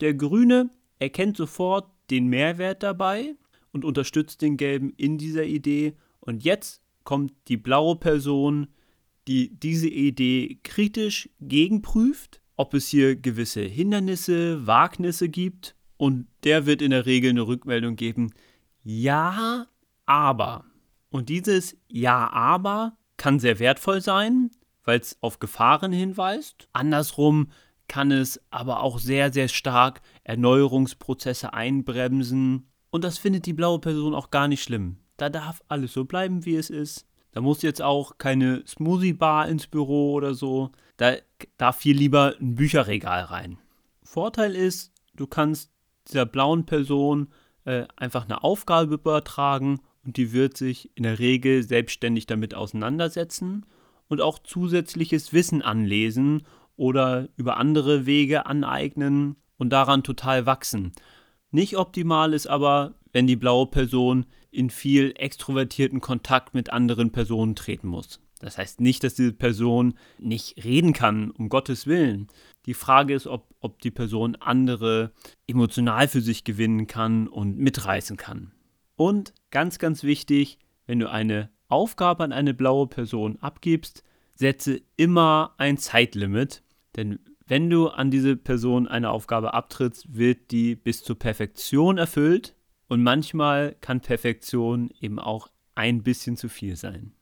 Der 0.00 0.14
grüne 0.14 0.70
erkennt 0.98 1.36
sofort 1.36 1.88
den 2.10 2.26
Mehrwert 2.26 2.82
dabei 2.82 3.36
und 3.72 3.84
unterstützt 3.84 4.42
den 4.42 4.56
gelben 4.56 4.92
in 4.96 5.18
dieser 5.18 5.44
Idee. 5.44 5.94
Und 6.20 6.42
jetzt 6.42 6.82
kommt 7.04 7.32
die 7.48 7.56
blaue 7.56 7.96
Person, 7.96 8.68
die 9.28 9.50
diese 9.54 9.88
Idee 9.88 10.58
kritisch 10.62 11.28
gegenprüft, 11.40 12.40
ob 12.56 12.74
es 12.74 12.88
hier 12.88 13.14
gewisse 13.14 13.62
Hindernisse, 13.62 14.66
Wagnisse 14.66 15.28
gibt. 15.28 15.76
Und 15.96 16.26
der 16.44 16.66
wird 16.66 16.82
in 16.82 16.90
der 16.90 17.06
Regel 17.06 17.30
eine 17.30 17.46
Rückmeldung 17.46 17.96
geben, 17.96 18.32
ja, 18.82 19.66
aber. 20.06 20.64
Und 21.10 21.28
dieses 21.28 21.76
Ja, 21.88 22.30
aber 22.30 22.96
kann 23.18 23.38
sehr 23.38 23.58
wertvoll 23.58 24.00
sein, 24.00 24.50
weil 24.84 24.98
es 25.00 25.18
auf 25.20 25.38
Gefahren 25.38 25.92
hinweist. 25.92 26.68
Andersrum 26.72 27.48
kann 27.88 28.10
es 28.10 28.40
aber 28.50 28.82
auch 28.82 28.98
sehr, 28.98 29.32
sehr 29.32 29.48
stark 29.48 30.00
Erneuerungsprozesse 30.24 31.52
einbremsen. 31.52 32.70
Und 32.90 33.04
das 33.04 33.18
findet 33.18 33.44
die 33.46 33.52
blaue 33.52 33.80
Person 33.80 34.14
auch 34.14 34.30
gar 34.30 34.48
nicht 34.48 34.62
schlimm. 34.62 34.98
Da 35.16 35.28
darf 35.28 35.62
alles 35.68 35.92
so 35.92 36.04
bleiben, 36.04 36.46
wie 36.46 36.56
es 36.56 36.70
ist. 36.70 37.06
Da 37.32 37.40
muss 37.40 37.62
jetzt 37.62 37.82
auch 37.82 38.18
keine 38.18 38.62
Smoothie-Bar 38.66 39.48
ins 39.48 39.66
Büro 39.66 40.12
oder 40.12 40.34
so. 40.34 40.70
Da 40.96 41.16
darf 41.56 41.78
viel 41.78 41.96
lieber 41.96 42.34
ein 42.40 42.54
Bücherregal 42.54 43.24
rein. 43.24 43.58
Vorteil 44.02 44.54
ist, 44.54 44.92
du 45.14 45.26
kannst 45.26 45.70
dieser 46.08 46.24
blauen 46.24 46.64
Person 46.64 47.28
äh, 47.64 47.86
einfach 47.96 48.24
eine 48.24 48.42
Aufgabe 48.42 48.94
übertragen 48.94 49.80
und 50.08 50.16
die 50.16 50.32
wird 50.32 50.56
sich 50.56 50.90
in 50.94 51.02
der 51.02 51.18
Regel 51.18 51.62
selbstständig 51.62 52.24
damit 52.24 52.54
auseinandersetzen 52.54 53.66
und 54.08 54.22
auch 54.22 54.38
zusätzliches 54.38 55.34
Wissen 55.34 55.60
anlesen 55.60 56.46
oder 56.76 57.28
über 57.36 57.58
andere 57.58 58.06
Wege 58.06 58.46
aneignen 58.46 59.36
und 59.58 59.68
daran 59.68 60.02
total 60.02 60.46
wachsen. 60.46 60.92
Nicht 61.50 61.76
optimal 61.76 62.32
ist 62.32 62.46
aber, 62.46 62.94
wenn 63.12 63.26
die 63.26 63.36
blaue 63.36 63.66
Person 63.66 64.24
in 64.50 64.70
viel 64.70 65.12
extrovertierten 65.14 66.00
Kontakt 66.00 66.54
mit 66.54 66.72
anderen 66.72 67.12
Personen 67.12 67.54
treten 67.54 67.88
muss. 67.88 68.18
Das 68.40 68.56
heißt 68.56 68.80
nicht, 68.80 69.04
dass 69.04 69.12
diese 69.12 69.34
Person 69.34 69.92
nicht 70.18 70.64
reden 70.64 70.94
kann, 70.94 71.32
um 71.32 71.50
Gottes 71.50 71.86
Willen. 71.86 72.28
Die 72.64 72.72
Frage 72.72 73.12
ist, 73.12 73.26
ob, 73.26 73.54
ob 73.60 73.82
die 73.82 73.90
Person 73.90 74.36
andere 74.36 75.12
emotional 75.46 76.08
für 76.08 76.22
sich 76.22 76.44
gewinnen 76.44 76.86
kann 76.86 77.28
und 77.28 77.58
mitreißen 77.58 78.16
kann. 78.16 78.52
Und 78.98 79.32
ganz, 79.52 79.78
ganz 79.78 80.02
wichtig, 80.02 80.58
wenn 80.86 80.98
du 80.98 81.08
eine 81.08 81.50
Aufgabe 81.68 82.24
an 82.24 82.32
eine 82.32 82.52
blaue 82.52 82.88
Person 82.88 83.38
abgibst, 83.40 84.02
setze 84.34 84.80
immer 84.96 85.54
ein 85.56 85.78
Zeitlimit. 85.78 86.64
Denn 86.96 87.20
wenn 87.46 87.70
du 87.70 87.86
an 87.86 88.10
diese 88.10 88.36
Person 88.36 88.88
eine 88.88 89.10
Aufgabe 89.10 89.54
abtrittst, 89.54 90.16
wird 90.16 90.50
die 90.50 90.74
bis 90.74 91.04
zur 91.04 91.16
Perfektion 91.16 91.96
erfüllt. 91.96 92.56
Und 92.88 93.04
manchmal 93.04 93.76
kann 93.80 94.00
Perfektion 94.00 94.90
eben 95.00 95.20
auch 95.20 95.48
ein 95.76 96.02
bisschen 96.02 96.36
zu 96.36 96.48
viel 96.48 96.74
sein. 96.74 97.12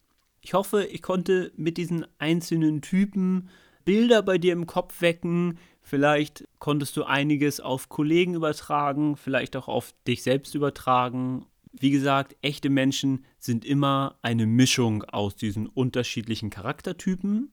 Ich 0.41 0.55
hoffe, 0.55 0.83
ich 0.85 1.03
konnte 1.03 1.53
mit 1.57 1.77
diesen 1.77 2.07
einzelnen 2.17 2.81
Typen 2.81 3.51
Bilder 3.85 4.23
bei 4.23 4.39
dir 4.39 4.55
im 4.55 4.67
Kopf 4.67 5.03
wecken. 5.03 5.59
Vielleicht 5.83 6.45
konntest 6.59 6.97
du 6.97 7.05
einiges 7.05 7.61
auf 7.61 7.91
Kollegen 7.91 8.33
übertragen, 8.33 9.17
vielleicht 9.17 9.57
auch 9.57 9.69
auf 9.69 9.93
dich 10.07 10.23
selbst 10.23 10.55
übertragen 10.55 11.45
wie 11.79 11.91
gesagt, 11.91 12.37
echte 12.43 12.71
Menschen 12.71 13.25
sind 13.39 13.65
immer 13.65 14.19
eine 14.23 14.47
Mischung 14.47 15.03
aus 15.05 15.37
diesen 15.37 15.67
unterschiedlichen 15.67 16.51
Charaktertypen. 16.51 17.51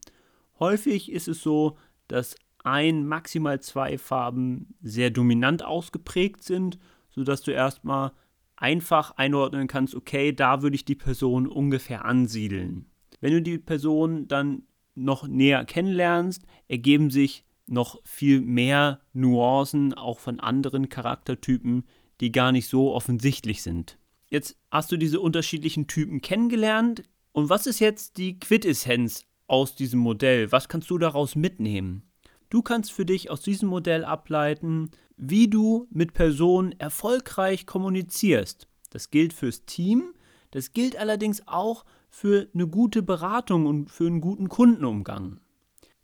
Häufig 0.60 1.12
ist 1.12 1.28
es 1.28 1.42
so, 1.42 1.78
dass 2.08 2.36
ein, 2.64 3.06
maximal 3.06 3.60
zwei 3.60 3.98
Farben 3.98 4.76
sehr 4.82 5.10
dominant 5.10 5.64
ausgeprägt 5.64 6.44
sind, 6.44 6.80
sodass 7.10 7.42
du 7.42 7.52
erstmal 7.52 8.14
einfach 8.56 9.12
einordnen 9.18 9.68
kannst, 9.68 9.96
okay, 9.96 10.32
da 10.32 10.62
würde 10.62 10.76
ich 10.76 10.86
die 10.86 10.96
Person 10.96 11.48
ungefähr 11.48 12.06
ansiedeln. 12.06 12.86
Wenn 13.20 13.34
du 13.34 13.42
die 13.42 13.58
Person 13.58 14.28
dann 14.28 14.64
noch 14.96 15.28
näher 15.28 15.66
kennenlernst, 15.66 16.44
ergeben 16.68 17.10
sich 17.10 17.46
noch 17.66 18.00
viel 18.04 18.42
mehr 18.42 19.00
Nuancen 19.14 19.94
auch 19.94 20.20
von 20.20 20.40
anderen 20.40 20.90
Charaktertypen, 20.90 21.84
die 22.22 22.32
gar 22.32 22.52
nicht 22.52 22.68
so 22.68 22.94
offensichtlich 22.94 23.64
sind. 23.64 23.98
Jetzt 24.34 24.58
hast 24.72 24.92
du 24.92 24.98
diese 24.98 25.22
unterschiedlichen 25.22 25.86
Typen 25.86 26.20
kennengelernt. 26.20 27.04
Und 27.34 27.50
was 27.50 27.68
ist 27.68 27.80
jetzt 27.80 28.18
die 28.18 28.40
Quintessenz 28.40 29.28
aus 29.46 29.76
diesem 29.76 30.00
Modell? 30.00 30.52
Was 30.52 30.68
kannst 30.68 30.90
du 30.90 30.98
daraus 30.98 31.36
mitnehmen? 31.36 32.02
Du 32.50 32.64
kannst 32.64 32.92
für 32.92 33.06
dich 33.06 33.30
aus 33.30 33.42
diesem 33.42 33.70
Modell 33.70 34.04
ableiten, 34.04 34.90
wie 35.18 35.48
du 35.48 35.88
mit 35.92 36.16
Personen 36.16 36.72
erfolgreich 36.80 37.68
kommunizierst. 37.68 38.68
Das 38.90 39.12
gilt 39.12 39.34
fürs 39.34 39.66
Team, 39.66 40.16
das 40.50 40.74
gilt 40.74 40.96
allerdings 40.96 41.48
auch 41.48 41.86
für 42.10 42.50
eine 42.56 42.68
gute 42.68 43.04
Beratung 43.04 43.68
und 43.68 43.92
für 43.92 44.08
einen 44.08 44.20
guten 44.20 44.50
Kundenumgang. 44.50 45.42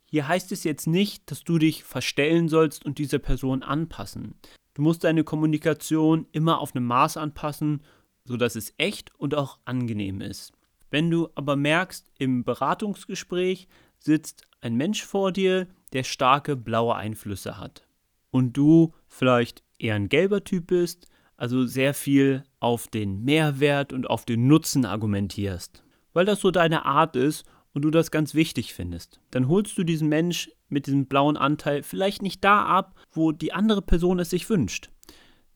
Hier 0.04 0.28
heißt 0.28 0.52
es 0.52 0.62
jetzt 0.62 0.86
nicht, 0.86 1.28
dass 1.32 1.42
du 1.42 1.58
dich 1.58 1.82
verstellen 1.82 2.48
sollst 2.48 2.84
und 2.86 2.98
dieser 2.98 3.18
Person 3.18 3.64
anpassen. 3.64 4.36
Du 4.74 4.82
musst 4.82 5.02
deine 5.02 5.24
Kommunikation 5.24 6.26
immer 6.30 6.60
auf 6.60 6.76
einem 6.76 6.86
Maß 6.86 7.16
anpassen 7.16 7.82
sodass 8.24 8.56
es 8.56 8.74
echt 8.78 9.14
und 9.16 9.34
auch 9.34 9.58
angenehm 9.64 10.20
ist. 10.20 10.52
Wenn 10.90 11.10
du 11.10 11.28
aber 11.34 11.56
merkst, 11.56 12.10
im 12.18 12.44
Beratungsgespräch 12.44 13.68
sitzt 13.98 14.44
ein 14.60 14.74
Mensch 14.74 15.04
vor 15.04 15.32
dir, 15.32 15.68
der 15.92 16.04
starke 16.04 16.56
blaue 16.56 16.94
Einflüsse 16.94 17.58
hat 17.58 17.86
und 18.30 18.56
du 18.56 18.92
vielleicht 19.08 19.62
eher 19.78 19.94
ein 19.94 20.08
gelber 20.08 20.44
Typ 20.44 20.68
bist, 20.68 21.06
also 21.36 21.64
sehr 21.64 21.94
viel 21.94 22.44
auf 22.58 22.88
den 22.88 23.24
Mehrwert 23.24 23.92
und 23.92 24.08
auf 24.08 24.24
den 24.24 24.46
Nutzen 24.46 24.84
argumentierst, 24.84 25.82
weil 26.12 26.26
das 26.26 26.40
so 26.40 26.50
deine 26.50 26.84
Art 26.84 27.16
ist 27.16 27.46
und 27.72 27.82
du 27.82 27.90
das 27.90 28.10
ganz 28.10 28.34
wichtig 28.34 28.74
findest, 28.74 29.20
dann 29.30 29.48
holst 29.48 29.78
du 29.78 29.84
diesen 29.84 30.08
Mensch 30.08 30.50
mit 30.68 30.86
diesem 30.86 31.06
blauen 31.06 31.36
Anteil 31.36 31.82
vielleicht 31.82 32.22
nicht 32.22 32.44
da 32.44 32.64
ab, 32.64 32.94
wo 33.10 33.32
die 33.32 33.52
andere 33.52 33.82
Person 33.82 34.18
es 34.18 34.30
sich 34.30 34.48
wünscht. 34.50 34.90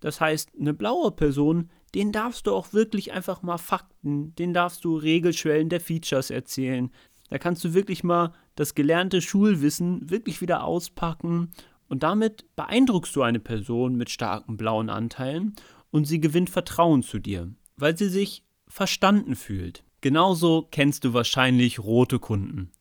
Das 0.01 0.21
heißt, 0.21 0.53
eine 0.59 0.75
blaue 0.75 1.13
Person, 1.13 1.71
den 1.95 2.13
darfst 2.13 2.47
du 2.47 2.53
auch 2.53 2.73
wirklich 2.73 3.13
einfach 3.13 3.43
mal 3.43 3.59
Fakten, 3.59 4.35
den 4.35 4.53
darfst 4.53 4.85
du 4.85 4.97
Regelschwellen 4.97 5.69
der 5.69 5.81
Features 5.81 6.31
erzählen. 6.31 6.91
Da 7.31 7.39
kannst 7.39 7.65
du 7.65 7.75
wirklich 7.75 8.05
mal 8.05 8.33
das 8.55 8.75
gelernte 8.75 9.21
Schulwissen 9.21 10.11
wirklich 10.11 10.41
wieder 10.41 10.65
auspacken 10.65 11.51
und 11.89 12.03
damit 12.03 12.45
beeindruckst 12.57 13.15
du 13.15 13.23
eine 13.23 13.41
Person 13.41 13.97
mit 13.97 14.11
starken 14.11 14.57
blauen 14.57 14.91
Anteilen 14.91 15.55
und 15.91 16.07
sie 16.07 16.21
gewinnt 16.21 16.51
Vertrauen 16.51 17.03
zu 17.03 17.19
dir, 17.19 17.53
weil 17.77 17.97
sie 17.97 18.09
sich 18.09 18.45
verstanden 18.67 19.37
fühlt. 19.37 19.85
Genauso 20.01 20.67
kennst 20.71 21.05
du 21.05 21.15
wahrscheinlich 21.15 21.79
rote 21.79 22.19
Kunden. 22.19 22.73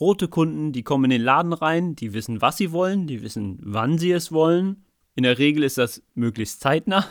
Rote 0.00 0.28
Kunden, 0.28 0.72
die 0.72 0.82
kommen 0.82 1.04
in 1.04 1.10
den 1.10 1.22
Laden 1.22 1.52
rein, 1.52 1.96
die 1.96 2.12
wissen, 2.12 2.40
was 2.40 2.56
sie 2.56 2.72
wollen, 2.72 3.06
die 3.06 3.22
wissen, 3.22 3.58
wann 3.62 3.98
sie 3.98 4.12
es 4.12 4.32
wollen. 4.32 4.84
In 5.14 5.24
der 5.24 5.38
Regel 5.38 5.64
ist 5.64 5.78
das 5.78 6.02
möglichst 6.14 6.60
zeitnah. 6.60 7.06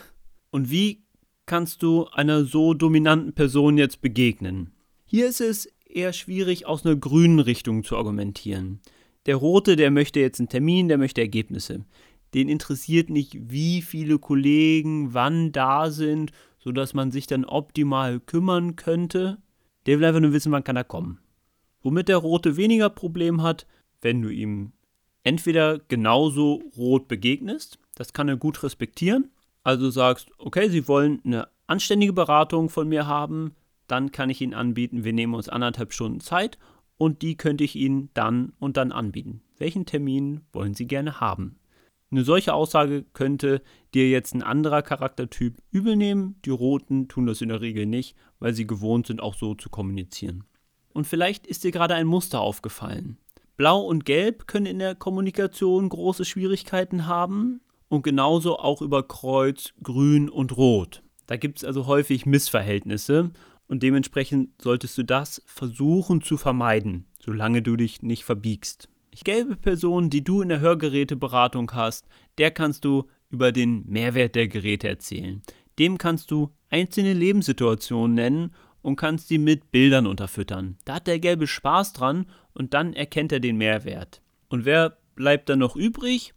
Und 0.49 0.71
wie 0.71 1.03
kannst 1.45 1.83
du 1.83 2.05
einer 2.07 2.45
so 2.45 2.73
dominanten 2.73 3.33
Person 3.33 3.77
jetzt 3.77 4.01
begegnen? 4.01 4.71
Hier 5.05 5.27
ist 5.27 5.41
es 5.41 5.65
eher 5.85 6.13
schwierig, 6.13 6.65
aus 6.65 6.85
einer 6.85 6.95
grünen 6.95 7.39
Richtung 7.39 7.83
zu 7.83 7.97
argumentieren. 7.97 8.79
Der 9.25 9.35
Rote, 9.35 9.75
der 9.75 9.91
möchte 9.91 10.19
jetzt 10.19 10.39
einen 10.39 10.49
Termin, 10.49 10.87
der 10.87 10.97
möchte 10.97 11.21
Ergebnisse. 11.21 11.85
Den 12.33 12.49
interessiert 12.49 13.09
nicht, 13.09 13.37
wie 13.51 13.81
viele 13.81 14.17
Kollegen 14.17 15.13
wann 15.13 15.51
da 15.51 15.91
sind, 15.91 16.31
sodass 16.59 16.93
man 16.93 17.11
sich 17.11 17.27
dann 17.27 17.45
optimal 17.45 18.19
kümmern 18.19 18.75
könnte. 18.75 19.37
Der 19.85 19.99
will 19.99 20.05
einfach 20.05 20.21
nur 20.21 20.33
wissen, 20.33 20.51
wann 20.51 20.63
kann 20.63 20.77
er 20.77 20.83
kommen. 20.83 21.19
Womit 21.81 22.07
der 22.07 22.17
Rote 22.17 22.57
weniger 22.57 22.89
Problem 22.89 23.41
hat, 23.41 23.67
wenn 24.01 24.21
du 24.21 24.29
ihm 24.29 24.71
entweder 25.23 25.79
genauso 25.79 26.63
rot 26.77 27.07
begegnest, 27.07 27.79
das 27.95 28.13
kann 28.13 28.29
er 28.29 28.37
gut 28.37 28.63
respektieren, 28.63 29.29
also 29.63 29.89
sagst, 29.89 30.29
okay, 30.37 30.69
Sie 30.69 30.87
wollen 30.87 31.21
eine 31.25 31.47
anständige 31.67 32.13
Beratung 32.13 32.69
von 32.69 32.87
mir 32.87 33.07
haben, 33.07 33.55
dann 33.87 34.11
kann 34.11 34.29
ich 34.29 34.41
Ihnen 34.41 34.53
anbieten, 34.53 35.03
wir 35.03 35.13
nehmen 35.13 35.33
uns 35.33 35.49
anderthalb 35.49 35.93
Stunden 35.93 36.19
Zeit 36.19 36.57
und 36.97 37.21
die 37.21 37.35
könnte 37.35 37.63
ich 37.63 37.75
Ihnen 37.75 38.09
dann 38.13 38.53
und 38.59 38.77
dann 38.77 38.91
anbieten. 38.91 39.41
Welchen 39.57 39.85
Termin 39.85 40.41
wollen 40.53 40.73
Sie 40.73 40.87
gerne 40.87 41.19
haben? 41.19 41.57
Eine 42.11 42.25
solche 42.25 42.53
Aussage 42.53 43.05
könnte 43.13 43.61
dir 43.93 44.09
jetzt 44.09 44.33
ein 44.33 44.43
anderer 44.43 44.81
Charaktertyp 44.81 45.61
übel 45.71 45.95
nehmen. 45.95 46.35
Die 46.43 46.49
Roten 46.49 47.07
tun 47.07 47.25
das 47.25 47.41
in 47.41 47.47
der 47.47 47.61
Regel 47.61 47.85
nicht, 47.85 48.17
weil 48.39 48.53
sie 48.53 48.67
gewohnt 48.67 49.07
sind, 49.07 49.21
auch 49.21 49.33
so 49.33 49.55
zu 49.55 49.69
kommunizieren. 49.69 50.43
Und 50.93 51.07
vielleicht 51.07 51.47
ist 51.47 51.63
dir 51.63 51.71
gerade 51.71 51.95
ein 51.95 52.07
Muster 52.07 52.41
aufgefallen. 52.41 53.17
Blau 53.55 53.79
und 53.79 54.05
Gelb 54.05 54.45
können 54.45 54.65
in 54.65 54.79
der 54.79 54.93
Kommunikation 54.93 55.87
große 55.87 56.25
Schwierigkeiten 56.25 57.07
haben 57.07 57.61
und 57.91 58.03
genauso 58.03 58.57
auch 58.57 58.81
über 58.81 59.05
Kreuz, 59.05 59.73
Grün 59.83 60.29
und 60.29 60.55
Rot. 60.55 61.03
Da 61.27 61.35
gibt 61.35 61.57
es 61.57 61.65
also 61.65 61.87
häufig 61.87 62.25
Missverhältnisse 62.25 63.31
und 63.67 63.83
dementsprechend 63.83 64.61
solltest 64.61 64.97
du 64.97 65.03
das 65.03 65.43
versuchen 65.45 66.21
zu 66.21 66.37
vermeiden, 66.37 67.05
solange 67.19 67.61
du 67.61 67.75
dich 67.75 68.01
nicht 68.01 68.23
verbiegst. 68.23 68.87
Die 69.13 69.25
gelbe 69.25 69.57
Person, 69.57 70.09
die 70.09 70.23
du 70.23 70.41
in 70.41 70.47
der 70.47 70.61
Hörgeräteberatung 70.61 71.69
hast, 71.73 72.07
der 72.37 72.51
kannst 72.51 72.85
du 72.85 73.09
über 73.29 73.51
den 73.51 73.85
Mehrwert 73.89 74.35
der 74.35 74.47
Geräte 74.47 74.87
erzählen. 74.87 75.41
Dem 75.77 75.97
kannst 75.97 76.31
du 76.31 76.49
einzelne 76.69 77.11
Lebenssituationen 77.11 78.15
nennen 78.15 78.55
und 78.81 78.95
kannst 78.95 79.27
sie 79.27 79.37
mit 79.37 79.69
Bildern 79.71 80.07
unterfüttern. 80.07 80.77
Da 80.85 80.95
hat 80.95 81.07
der 81.07 81.19
Gelbe 81.19 81.45
Spaß 81.45 81.91
dran 81.91 82.25
und 82.53 82.73
dann 82.73 82.93
erkennt 82.93 83.33
er 83.33 83.41
den 83.41 83.57
Mehrwert. 83.57 84.21
Und 84.47 84.63
wer 84.63 84.97
bleibt 85.15 85.49
dann 85.49 85.59
noch 85.59 85.75
übrig? 85.75 86.33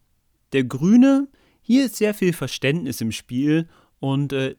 Der 0.53 0.65
Grüne. 0.65 1.29
Hier 1.67 1.87
ist 1.87 1.97
sehr 1.97 2.13
viel 2.13 2.35
Verständnis 2.35 3.01
im 3.01 3.11
Spiel 3.11 3.69
und 3.99 4.35
äh, 4.35 4.55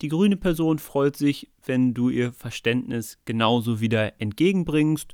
die 0.00 0.08
grüne 0.08 0.38
Person 0.38 0.78
freut 0.78 1.14
sich, 1.14 1.50
wenn 1.66 1.92
du 1.92 2.08
ihr 2.08 2.32
Verständnis 2.32 3.18
genauso 3.26 3.82
wieder 3.82 4.18
entgegenbringst. 4.22 5.12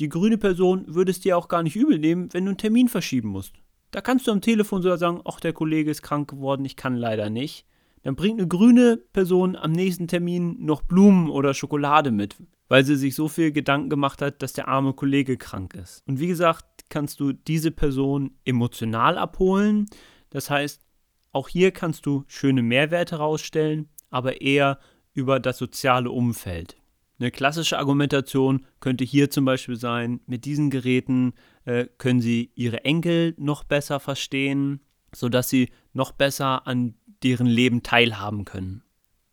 Die 0.00 0.10
grüne 0.10 0.36
Person 0.36 0.84
würde 0.94 1.10
es 1.10 1.20
dir 1.20 1.38
auch 1.38 1.48
gar 1.48 1.62
nicht 1.62 1.76
übel 1.76 1.98
nehmen, 1.98 2.28
wenn 2.34 2.44
du 2.44 2.50
einen 2.50 2.58
Termin 2.58 2.88
verschieben 2.88 3.30
musst. 3.30 3.54
Da 3.90 4.02
kannst 4.02 4.26
du 4.26 4.32
am 4.32 4.42
Telefon 4.42 4.82
sogar 4.82 4.98
sagen, 4.98 5.22
ach, 5.24 5.40
der 5.40 5.54
Kollege 5.54 5.90
ist 5.90 6.02
krank 6.02 6.28
geworden, 6.28 6.66
ich 6.66 6.76
kann 6.76 6.96
leider 6.96 7.30
nicht. 7.30 7.64
Dann 8.02 8.14
bringt 8.14 8.38
eine 8.38 8.48
grüne 8.48 8.98
Person 9.14 9.56
am 9.56 9.72
nächsten 9.72 10.08
Termin 10.08 10.62
noch 10.62 10.82
Blumen 10.82 11.30
oder 11.30 11.54
Schokolade 11.54 12.10
mit, 12.10 12.36
weil 12.68 12.84
sie 12.84 12.96
sich 12.96 13.14
so 13.14 13.28
viel 13.28 13.50
Gedanken 13.50 13.88
gemacht 13.88 14.20
hat, 14.20 14.42
dass 14.42 14.52
der 14.52 14.68
arme 14.68 14.92
Kollege 14.92 15.38
krank 15.38 15.72
ist. 15.72 16.02
Und 16.06 16.20
wie 16.20 16.26
gesagt, 16.26 16.66
kannst 16.90 17.18
du 17.18 17.32
diese 17.32 17.70
Person 17.70 18.32
emotional 18.44 19.16
abholen. 19.16 19.86
Das 20.32 20.50
heißt, 20.50 20.80
auch 21.30 21.48
hier 21.48 21.70
kannst 21.70 22.06
du 22.06 22.24
schöne 22.26 22.62
Mehrwerte 22.62 23.16
herausstellen, 23.16 23.88
aber 24.10 24.40
eher 24.40 24.78
über 25.14 25.40
das 25.40 25.58
soziale 25.58 26.10
Umfeld. 26.10 26.76
Eine 27.18 27.30
klassische 27.30 27.78
Argumentation 27.78 28.66
könnte 28.80 29.04
hier 29.04 29.30
zum 29.30 29.44
Beispiel 29.44 29.76
sein, 29.76 30.20
mit 30.26 30.44
diesen 30.44 30.70
Geräten 30.70 31.34
äh, 31.64 31.86
können 31.98 32.20
Sie 32.20 32.50
Ihre 32.54 32.84
Enkel 32.84 33.34
noch 33.36 33.62
besser 33.62 34.00
verstehen, 34.00 34.80
sodass 35.14 35.48
Sie 35.48 35.70
noch 35.92 36.12
besser 36.12 36.66
an 36.66 36.94
deren 37.22 37.46
Leben 37.46 37.82
teilhaben 37.82 38.44
können. 38.44 38.82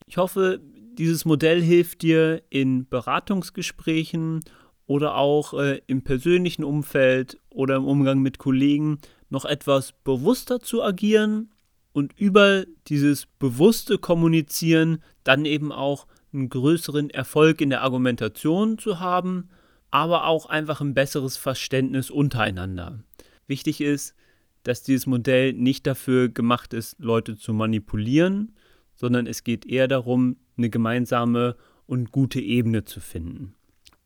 Ich 0.05 0.17
hoffe, 0.17 0.61
dieses 0.99 1.25
Modell 1.25 1.61
hilft 1.61 2.01
dir 2.01 2.43
in 2.49 2.87
Beratungsgesprächen 2.87 4.41
oder 4.85 5.15
auch 5.15 5.53
äh, 5.53 5.81
im 5.87 6.03
persönlichen 6.03 6.63
Umfeld 6.63 7.39
oder 7.49 7.77
im 7.77 7.85
Umgang 7.85 8.19
mit 8.19 8.37
Kollegen 8.37 8.99
noch 9.29 9.45
etwas 9.45 9.93
bewusster 10.03 10.59
zu 10.59 10.83
agieren 10.83 11.51
und 11.93 12.13
über 12.17 12.65
dieses 12.87 13.25
bewusste 13.25 13.97
Kommunizieren 13.97 15.03
dann 15.23 15.45
eben 15.45 15.71
auch 15.71 16.07
einen 16.33 16.49
größeren 16.49 17.09
Erfolg 17.09 17.61
in 17.61 17.69
der 17.69 17.81
Argumentation 17.81 18.77
zu 18.77 18.99
haben, 18.99 19.49
aber 19.91 20.25
auch 20.25 20.45
einfach 20.45 20.81
ein 20.81 20.93
besseres 20.93 21.37
Verständnis 21.37 22.11
untereinander. 22.11 22.99
Wichtig 23.47 23.81
ist, 23.81 24.15
dass 24.63 24.83
dieses 24.83 25.07
Modell 25.07 25.53
nicht 25.53 25.87
dafür 25.87 26.29
gemacht 26.29 26.73
ist, 26.73 26.99
Leute 26.99 27.37
zu 27.37 27.53
manipulieren, 27.53 28.55
sondern 28.95 29.25
es 29.25 29.43
geht 29.43 29.65
eher 29.65 29.87
darum, 29.87 30.37
eine 30.57 30.69
gemeinsame 30.69 31.55
und 31.87 32.11
gute 32.11 32.39
Ebene 32.39 32.85
zu 32.85 32.99
finden. 32.99 33.55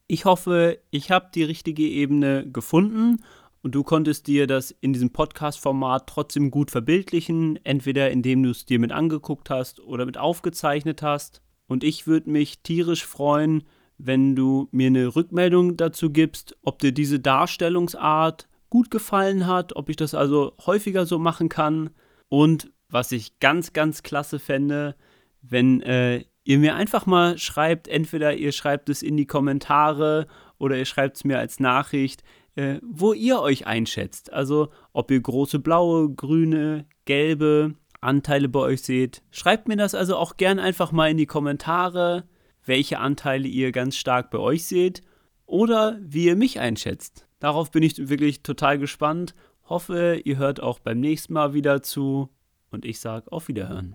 Ich 0.08 0.26
hoffe, 0.26 0.80
ich 0.92 1.12
habe 1.12 1.32
die 1.34 1.44
richtige 1.44 1.84
Ebene 1.84 2.50
gefunden 2.50 3.24
und 3.64 3.74
du 3.74 3.84
konntest 3.84 4.28
dir 4.28 4.46
das 4.46 4.72
in 4.72 4.92
diesem 4.92 5.12
Podcast-Format 5.12 6.06
trotzdem 6.08 6.52
gut 6.52 6.70
verbildlichen, 6.70 7.58
entweder 7.64 8.12
indem 8.12 8.44
du 8.44 8.50
es 8.50 8.66
dir 8.66 8.78
mit 8.78 8.92
angeguckt 8.92 9.50
hast 9.50 9.80
oder 9.80 10.06
mit 10.06 10.18
aufgezeichnet 10.18 11.02
hast. 11.02 11.42
Und 11.68 11.86
ich 11.86 12.06
würde 12.06 12.30
mich 12.30 12.62
tierisch 12.62 13.06
freuen, 13.06 13.64
wenn 13.98 14.36
du 14.36 14.68
mir 14.72 14.88
eine 14.88 15.16
Rückmeldung 15.16 15.78
dazu 15.78 16.10
gibst, 16.10 16.58
ob 16.62 16.80
dir 16.80 16.92
diese 16.92 17.22
Darstellungsart 17.22 18.50
gut 18.70 18.92
gefallen 18.92 19.48
hat, 19.48 19.76
ob 19.78 19.88
ich 19.88 19.96
das 19.96 20.14
also 20.14 20.54
häufiger 20.66 21.06
so 21.06 21.18
machen 21.18 21.48
kann. 21.48 21.92
Und 22.28 22.70
was 22.90 23.14
ich 23.14 23.40
ganz, 23.40 23.72
ganz 23.72 24.04
klasse 24.04 24.40
fände, 24.40 24.96
wenn 25.42 25.82
äh, 25.84 26.26
ihr 26.44 26.60
mir 26.60 26.76
einfach 26.76 27.06
mal 27.06 27.38
schreibt, 27.38 27.88
entweder 27.88 28.36
ihr 28.36 28.52
schreibt 28.52 28.90
es 28.90 29.02
in 29.04 29.16
die 29.16 29.28
Kommentare 29.28 30.28
oder 30.58 30.78
ihr 30.78 30.86
schreibt 30.86 31.16
es 31.16 31.24
mir 31.24 31.40
als 31.40 31.62
Nachricht, 31.62 32.24
äh, 32.56 32.80
wo 32.82 33.14
ihr 33.14 33.40
euch 33.40 33.68
einschätzt. 33.68 34.32
Also 34.32 34.70
ob 34.92 35.12
ihr 35.12 35.22
große 35.22 35.60
blaue, 35.60 36.14
grüne, 36.14 36.86
gelbe 37.06 37.76
Anteile 38.02 38.50
bei 38.50 38.60
euch 38.60 38.82
seht. 38.82 39.24
Schreibt 39.32 39.68
mir 39.68 39.78
das 39.78 39.96
also 39.96 40.18
auch 40.18 40.38
gern 40.38 40.60
einfach 40.60 40.92
mal 40.92 41.10
in 41.10 41.18
die 41.18 41.26
Kommentare, 41.26 42.26
welche 42.66 43.00
Anteile 43.00 43.48
ihr 43.48 43.72
ganz 43.72 43.96
stark 43.96 44.30
bei 44.30 44.38
euch 44.38 44.66
seht 44.66 45.02
oder 45.46 45.98
wie 46.02 46.26
ihr 46.26 46.36
mich 46.36 46.60
einschätzt. 46.60 47.28
Darauf 47.40 47.72
bin 47.72 47.84
ich 47.84 48.10
wirklich 48.10 48.44
total 48.44 48.78
gespannt. 48.78 49.36
Hoffe, 49.66 50.22
ihr 50.24 50.38
hört 50.38 50.62
auch 50.62 50.80
beim 50.80 51.00
nächsten 51.00 51.34
Mal 51.34 51.54
wieder 51.54 51.82
zu 51.82 52.30
und 52.72 52.86
ich 52.86 53.00
sage 53.00 53.32
auf 53.32 53.48
Wiederhören. 53.48 53.94